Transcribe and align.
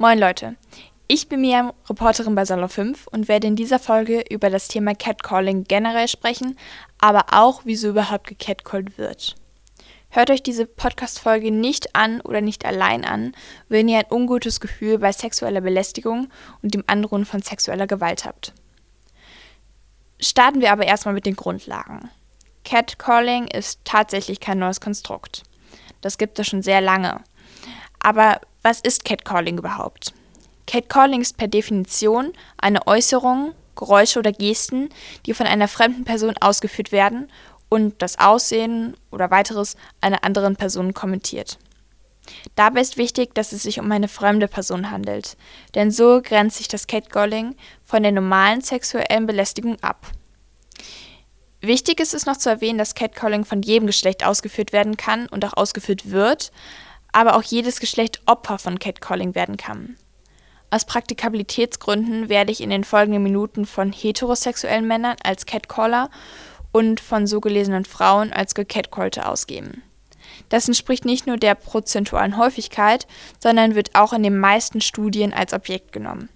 Moin 0.00 0.16
Leute, 0.16 0.54
ich 1.08 1.28
bin 1.28 1.40
Miriam, 1.40 1.72
Reporterin 1.90 2.36
bei 2.36 2.44
Salon 2.44 2.68
5 2.68 3.08
und 3.08 3.26
werde 3.26 3.48
in 3.48 3.56
dieser 3.56 3.80
Folge 3.80 4.22
über 4.30 4.48
das 4.48 4.68
Thema 4.68 4.94
Catcalling 4.94 5.64
generell 5.64 6.06
sprechen, 6.06 6.56
aber 7.00 7.24
auch, 7.32 7.62
wieso 7.64 7.88
überhaupt 7.88 8.28
gecatcalled 8.28 8.96
wird. 8.96 9.34
Hört 10.10 10.30
euch 10.30 10.40
diese 10.40 10.66
Podcast-Folge 10.66 11.50
nicht 11.50 11.96
an 11.96 12.20
oder 12.20 12.40
nicht 12.40 12.64
allein 12.64 13.04
an, 13.04 13.34
wenn 13.68 13.88
ihr 13.88 13.98
ein 13.98 14.06
ungutes 14.08 14.60
Gefühl 14.60 14.98
bei 14.98 15.10
sexueller 15.10 15.62
Belästigung 15.62 16.30
und 16.62 16.74
dem 16.74 16.84
Androhen 16.86 17.24
von 17.24 17.42
sexueller 17.42 17.88
Gewalt 17.88 18.24
habt. 18.24 18.52
Starten 20.20 20.60
wir 20.60 20.70
aber 20.70 20.86
erstmal 20.86 21.14
mit 21.14 21.26
den 21.26 21.34
Grundlagen. 21.34 22.08
Catcalling 22.64 23.48
ist 23.48 23.80
tatsächlich 23.82 24.38
kein 24.38 24.60
neues 24.60 24.80
Konstrukt. 24.80 25.42
Das 26.02 26.18
gibt 26.18 26.38
es 26.38 26.46
schon 26.46 26.62
sehr 26.62 26.80
lange. 26.80 27.20
Aber 27.98 28.40
was 28.62 28.80
ist 28.80 29.04
Catcalling 29.04 29.58
überhaupt? 29.58 30.12
Catcalling 30.66 31.22
ist 31.22 31.36
per 31.36 31.48
Definition 31.48 32.32
eine 32.58 32.86
Äußerung, 32.86 33.54
Geräusche 33.74 34.18
oder 34.18 34.32
Gesten, 34.32 34.90
die 35.24 35.34
von 35.34 35.46
einer 35.46 35.68
fremden 35.68 36.04
Person 36.04 36.34
ausgeführt 36.40 36.92
werden 36.92 37.30
und 37.68 38.02
das 38.02 38.18
Aussehen 38.18 38.96
oder 39.10 39.30
weiteres 39.30 39.76
einer 40.00 40.24
anderen 40.24 40.56
Person 40.56 40.94
kommentiert. 40.94 41.58
Dabei 42.56 42.82
ist 42.82 42.98
wichtig, 42.98 43.34
dass 43.34 43.52
es 43.52 43.62
sich 43.62 43.80
um 43.80 43.90
eine 43.90 44.08
fremde 44.08 44.48
Person 44.48 44.90
handelt, 44.90 45.36
denn 45.74 45.90
so 45.90 46.20
grenzt 46.22 46.58
sich 46.58 46.68
das 46.68 46.86
Catcalling 46.86 47.54
von 47.84 48.02
der 48.02 48.12
normalen 48.12 48.60
sexuellen 48.60 49.26
Belästigung 49.26 49.76
ab. 49.80 50.06
Wichtig 51.60 52.00
ist 52.00 52.14
es 52.14 52.26
noch 52.26 52.36
zu 52.36 52.50
erwähnen, 52.50 52.78
dass 52.78 52.94
Catcalling 52.94 53.44
von 53.44 53.62
jedem 53.62 53.86
Geschlecht 53.86 54.24
ausgeführt 54.24 54.72
werden 54.72 54.96
kann 54.96 55.26
und 55.28 55.44
auch 55.44 55.56
ausgeführt 55.56 56.10
wird, 56.10 56.52
aber 57.18 57.34
auch 57.34 57.42
jedes 57.42 57.80
Geschlecht 57.80 58.20
Opfer 58.26 58.58
von 58.60 58.78
Catcalling 58.78 59.34
werden 59.34 59.56
kann. 59.56 59.96
Aus 60.70 60.84
Praktikabilitätsgründen 60.84 62.28
werde 62.28 62.52
ich 62.52 62.60
in 62.60 62.70
den 62.70 62.84
folgenden 62.84 63.24
Minuten 63.24 63.66
von 63.66 63.90
heterosexuellen 63.90 64.86
Männern 64.86 65.16
als 65.24 65.44
Catcaller 65.44 66.10
und 66.70 67.00
von 67.00 67.26
so 67.26 67.40
gelesenen 67.40 67.84
Frauen 67.84 68.32
als 68.32 68.54
gecatcallte 68.54 69.26
ausgeben. 69.26 69.82
Das 70.48 70.68
entspricht 70.68 71.04
nicht 71.04 71.26
nur 71.26 71.38
der 71.38 71.56
prozentualen 71.56 72.36
Häufigkeit, 72.36 73.08
sondern 73.40 73.74
wird 73.74 73.96
auch 73.96 74.12
in 74.12 74.22
den 74.22 74.38
meisten 74.38 74.80
Studien 74.80 75.34
als 75.34 75.52
Objekt 75.52 75.90
genommen. 75.90 76.28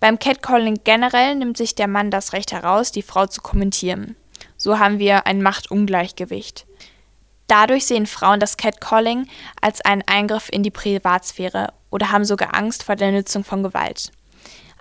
Beim 0.00 0.18
Catcalling 0.18 0.80
generell 0.84 1.34
nimmt 1.34 1.58
sich 1.58 1.74
der 1.74 1.88
Mann 1.88 2.10
das 2.10 2.32
Recht 2.32 2.50
heraus, 2.50 2.92
die 2.92 3.02
Frau 3.02 3.26
zu 3.26 3.42
kommentieren. 3.42 4.16
So 4.56 4.78
haben 4.78 4.98
wir 4.98 5.26
ein 5.26 5.42
Machtungleichgewicht. 5.42 6.64
Dadurch 7.46 7.86
sehen 7.86 8.06
Frauen 8.06 8.40
das 8.40 8.56
Catcalling 8.56 9.28
als 9.60 9.80
einen 9.80 10.02
Eingriff 10.06 10.48
in 10.50 10.62
die 10.62 10.70
Privatsphäre 10.70 11.72
oder 11.90 12.10
haben 12.10 12.24
sogar 12.24 12.54
Angst 12.54 12.82
vor 12.82 12.96
der 12.96 13.12
Nutzung 13.12 13.44
von 13.44 13.62
Gewalt. 13.62 14.10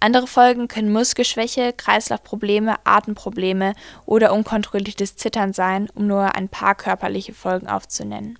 Andere 0.00 0.26
Folgen 0.26 0.66
können 0.66 0.92
Muskelschwäche, 0.92 1.72
Kreislaufprobleme, 1.72 2.74
Atemprobleme 2.84 3.74
oder 4.04 4.32
unkontrolliertes 4.32 5.16
Zittern 5.16 5.52
sein, 5.52 5.88
um 5.94 6.08
nur 6.08 6.34
ein 6.34 6.48
paar 6.48 6.74
körperliche 6.74 7.34
Folgen 7.34 7.68
aufzunennen. 7.68 8.38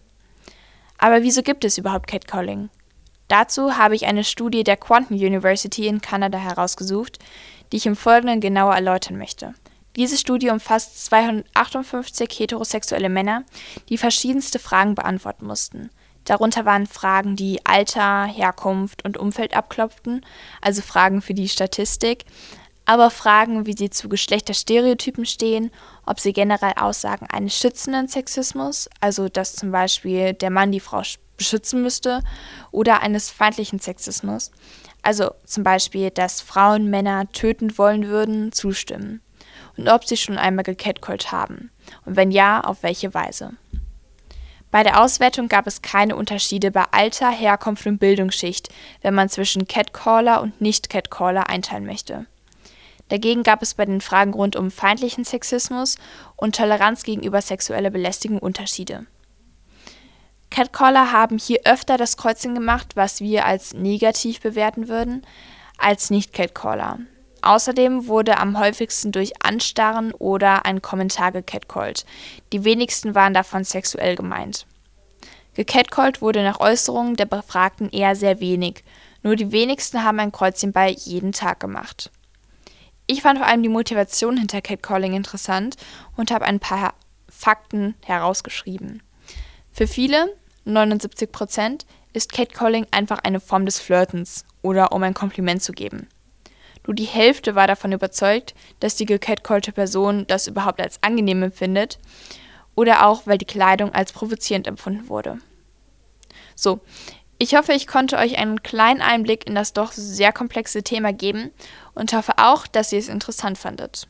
Aber 0.99 1.23
wieso 1.23 1.43
gibt 1.43 1.65
es 1.65 1.79
überhaupt 1.79 2.09
Catcalling? 2.09 2.69
Dazu 3.29 3.77
habe 3.77 3.95
ich 3.95 4.07
eine 4.07 4.25
Studie 4.25 4.65
der 4.65 4.77
Quantum 4.77 5.17
University 5.17 5.87
in 5.87 6.01
Kanada 6.01 6.39
herausgesucht, 6.39 7.19
die 7.71 7.77
ich 7.77 7.87
im 7.87 7.97
Folgenden 7.97 8.41
genauer 8.41 8.75
erläutern 8.75 9.17
möchte. 9.17 9.55
Diese 9.97 10.17
Studie 10.17 10.49
umfasst 10.49 11.05
258 11.05 12.31
heterosexuelle 12.39 13.11
Männer, 13.11 13.45
die 13.91 13.99
verschiedenste 13.99 14.59
Fragen 14.59 14.95
beantworten 14.95 15.47
mussten. 15.47 15.91
Darunter 16.25 16.65
waren 16.65 16.87
Fragen, 16.87 17.37
die 17.37 17.61
Alter, 17.67 18.25
Herkunft 18.25 19.05
und 19.05 19.19
Umfeld 19.19 19.55
abklopften, 19.55 20.25
also 20.63 20.81
Fragen 20.81 21.21
für 21.21 21.35
die 21.35 21.49
Statistik, 21.49 22.25
aber 22.87 23.11
Fragen, 23.11 23.67
wie 23.67 23.75
sie 23.75 23.91
zu 23.91 24.09
Geschlechterstereotypen 24.09 25.27
stehen, 25.27 25.71
ob 26.07 26.21
sie 26.21 26.33
generell 26.33 26.73
Aussagen 26.77 27.27
eines 27.27 27.59
schützenden 27.59 28.09
Sexismus, 28.09 28.89
also 29.01 29.29
dass 29.29 29.57
zum 29.57 29.73
Beispiel 29.73 30.33
der 30.33 30.51
Mann 30.51 30.73
die 30.73 30.81
Frau 30.81 31.03
beschützen 31.37 31.83
müsste, 31.83 32.23
oder 32.71 33.03
eines 33.03 33.31
feindlichen 33.31 33.79
Sexismus, 33.79 34.53
also 35.03 35.33
zum 35.45 35.65
Beispiel, 35.65 36.11
dass 36.11 36.41
Frauen 36.41 36.89
Männer 36.89 37.31
töten 37.33 37.77
wollen 37.77 38.07
würden, 38.07 38.53
zustimmen 38.53 39.21
und 39.83 39.89
ob 39.89 40.05
sie 40.05 40.17
schon 40.17 40.39
einmal 40.39 40.65
gecatcallt 40.65 41.33
haben 41.33 41.71
und 42.05 42.17
wenn 42.17 42.31
ja, 42.31 42.61
auf 42.61 42.83
welche 42.83 43.15
Weise. 43.15 43.53
Bei 44.71 44.83
der 44.83 45.03
Auswertung 45.03 45.49
gab 45.49 45.67
es 45.67 45.83
keine 45.83 46.17
Unterschiede 46.17 46.71
bei 46.71 46.85
Alter, 46.93 47.31
Herkunft 47.31 47.87
und 47.87 47.99
Bildungsschicht, 47.99 48.71
wenn 49.03 49.15
man 49.15 49.29
zwischen 49.29 49.69
Catcaller 49.69 50.41
und 50.41 50.61
Nicht-Catcaller 50.63 51.51
einteilen 51.51 51.85
möchte. 51.85 52.25
Dagegen 53.11 53.43
gab 53.43 53.61
es 53.61 53.75
bei 53.75 53.85
den 53.85 54.01
Fragen 54.01 54.33
rund 54.33 54.57
um 54.57 54.71
feindlichen 54.71 55.27
Sexismus 55.27 55.99
und 56.37 56.57
Toleranz 56.57 57.03
gegenüber 57.03 57.43
sexueller 57.43 57.91
Belästigung 57.91 58.39
Unterschiede. 58.39 59.05
Catcaller 60.49 61.13
haben 61.13 61.37
hier 61.37 61.61
öfter 61.65 61.99
das 61.99 62.17
Kreuzchen 62.17 62.55
gemacht, 62.55 62.93
was 62.95 63.21
wir 63.21 63.45
als 63.45 63.75
negativ 63.75 64.41
bewerten 64.41 64.89
würden, 64.89 65.27
als 65.77 66.09
Nicht-Catcaller. 66.09 67.01
Außerdem 67.43 68.07
wurde 68.07 68.39
am 68.39 68.59
häufigsten 68.59 69.13
durch 69.13 69.43
Anstarren 69.43 70.13
oder 70.13 70.65
ein 70.65 70.81
Kommentar 70.81 71.33
gecatcallt. 71.33 72.07
Die 72.53 72.65
wenigsten 72.65 73.15
waren 73.15 73.35
davon 73.35 73.65
sexuell 73.65 74.15
gemeint. 74.15 74.67
Gecatcallt 75.55 76.23
wurde 76.23 76.43
nach 76.43 76.61
Äußerungen 76.61 77.17
der 77.17 77.27
Befragten 77.27 77.91
eher 77.91 78.17
sehr 78.17 78.41
wenig. 78.41 78.85
Nur 79.23 79.37
die 79.37 79.53
wenigsten 79.53 80.05
haben 80.05 80.21
ein 80.21 80.33
Kreuzchen 80.33 80.73
bei 80.73 80.91
jeden 80.91 81.33
Tag 81.33 81.61
gemacht. 81.61 82.11
Ich 83.07 83.23
fand 83.23 83.39
vor 83.39 83.49
allem 83.49 83.63
die 83.63 83.69
Motivation 83.69 84.37
hinter 84.37 84.63
Catcalling 84.63 85.15
interessant 85.15 85.77
und 86.17 86.31
habe 86.31 86.47
ein 86.47 86.61
paar 86.61 86.95
Fakten 87.29 87.95
herausgeschrieben. 88.05 89.03
Für 89.73 89.87
viele, 89.87 90.33
79 90.65 91.31
Prozent, 91.31 91.87
ist 92.13 92.33
Catcalling 92.33 92.87
einfach 92.91 93.19
eine 93.19 93.41
Form 93.41 93.67
des 93.67 93.81
Flirtens 93.81 94.45
oder 94.63 94.93
um 94.93 95.03
ein 95.03 95.15
Kompliment 95.15 95.63
zu 95.63 95.73
geben. 95.73 96.09
Nur 96.87 96.95
die 96.95 97.05
Hälfte 97.05 97.55
war 97.55 97.67
davon 97.67 97.93
überzeugt, 97.93 98.55
dass 98.81 98.97
die 98.97 99.07
gecatcallte 99.07 99.73
Person 99.73 100.27
das 100.27 100.47
überhaupt 100.47 100.81
als 100.81 101.03
angenehm 101.03 101.43
empfindet 101.43 101.99
oder 102.75 103.07
auch, 103.07 103.23
weil 103.27 103.39
die 103.39 103.45
Kleidung 103.45 103.95
als 103.95 104.13
provozierend 104.13 104.67
empfunden 104.67 105.09
wurde. 105.09 105.39
So, 106.55 106.81
ich 107.39 107.57
hoffe, 107.57 107.73
ich 107.73 107.87
konnte 107.87 108.19
euch 108.19 108.39
einen 108.39 108.63
kleinen 108.63 109.03
Einblick 109.03 109.47
in 109.47 109.55
das 109.55 109.73
doch 109.73 109.93
sehr 109.93 110.33
komplexe 110.33 110.83
Thema 110.83 111.13
geben 111.13 111.51
und 111.95 112.13
hoffe 112.13 112.35
auch, 112.37 112.67
dass 112.67 112.93
ihr 112.93 112.99
es 112.99 113.09
interessant 113.09 113.59
fandet. 113.59 114.07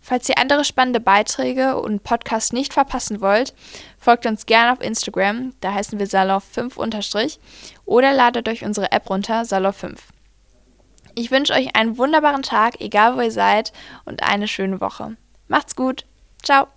Falls 0.00 0.28
ihr 0.28 0.38
andere 0.38 0.64
spannende 0.64 1.00
Beiträge 1.00 1.80
und 1.80 2.02
Podcasts 2.02 2.52
nicht 2.52 2.72
verpassen 2.72 3.20
wollt, 3.20 3.54
folgt 3.98 4.26
uns 4.26 4.46
gerne 4.46 4.72
auf 4.72 4.80
Instagram, 4.80 5.52
da 5.60 5.74
heißen 5.74 5.98
wir 5.98 6.08
Salon5- 6.08 7.38
oder 7.84 8.12
ladet 8.12 8.48
euch 8.48 8.64
unsere 8.64 8.90
App 8.90 9.10
runter, 9.10 9.42
Salon5. 9.42 9.98
Ich 11.18 11.32
wünsche 11.32 11.52
euch 11.52 11.74
einen 11.74 11.98
wunderbaren 11.98 12.44
Tag, 12.44 12.80
egal 12.80 13.16
wo 13.16 13.20
ihr 13.20 13.32
seid, 13.32 13.72
und 14.04 14.22
eine 14.22 14.46
schöne 14.46 14.80
Woche. 14.80 15.16
Macht's 15.48 15.74
gut. 15.74 16.04
Ciao. 16.44 16.68